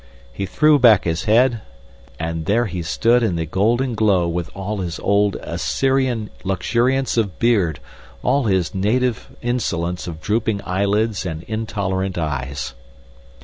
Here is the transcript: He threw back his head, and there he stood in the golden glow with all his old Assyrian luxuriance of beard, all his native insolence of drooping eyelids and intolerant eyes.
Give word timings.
He 0.33 0.47
threw 0.47 0.79
back 0.79 1.03
his 1.03 1.25
head, 1.25 1.61
and 2.19 2.47
there 2.47 2.65
he 2.65 2.81
stood 2.81 3.21
in 3.21 3.35
the 3.35 3.45
golden 3.45 3.93
glow 3.93 4.27
with 4.27 4.49
all 4.55 4.77
his 4.77 4.99
old 5.01 5.35
Assyrian 5.41 6.31
luxuriance 6.43 7.17
of 7.17 7.37
beard, 7.37 7.79
all 8.23 8.45
his 8.45 8.73
native 8.73 9.29
insolence 9.43 10.07
of 10.07 10.19
drooping 10.19 10.61
eyelids 10.65 11.23
and 11.23 11.43
intolerant 11.43 12.17
eyes. 12.17 12.73